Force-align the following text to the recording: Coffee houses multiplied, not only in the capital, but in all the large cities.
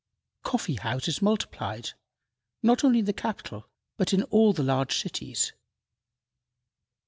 Coffee 0.41 0.77
houses 0.77 1.21
multiplied, 1.21 1.91
not 2.63 2.83
only 2.83 2.97
in 2.97 3.05
the 3.05 3.13
capital, 3.13 3.69
but 3.97 4.13
in 4.13 4.23
all 4.23 4.51
the 4.51 4.63
large 4.63 4.99
cities. 4.99 5.53